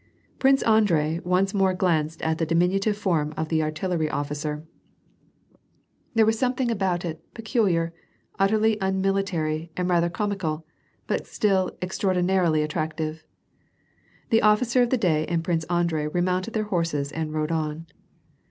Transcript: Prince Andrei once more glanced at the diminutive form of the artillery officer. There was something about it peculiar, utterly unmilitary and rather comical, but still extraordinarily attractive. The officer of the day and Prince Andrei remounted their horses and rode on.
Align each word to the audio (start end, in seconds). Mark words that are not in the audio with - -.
Prince 0.39 0.63
Andrei 0.63 1.19
once 1.19 1.53
more 1.53 1.75
glanced 1.75 2.23
at 2.23 2.39
the 2.39 2.45
diminutive 2.47 2.97
form 2.97 3.35
of 3.37 3.49
the 3.49 3.61
artillery 3.61 4.09
officer. 4.09 4.65
There 6.15 6.25
was 6.25 6.39
something 6.39 6.71
about 6.71 7.05
it 7.05 7.23
peculiar, 7.35 7.93
utterly 8.39 8.79
unmilitary 8.81 9.69
and 9.77 9.87
rather 9.87 10.09
comical, 10.09 10.65
but 11.05 11.27
still 11.27 11.77
extraordinarily 11.83 12.63
attractive. 12.63 13.23
The 14.31 14.41
officer 14.41 14.81
of 14.81 14.89
the 14.89 14.97
day 14.97 15.27
and 15.27 15.43
Prince 15.43 15.65
Andrei 15.65 16.07
remounted 16.07 16.55
their 16.55 16.63
horses 16.73 17.11
and 17.11 17.31
rode 17.31 17.51
on. 17.51 17.85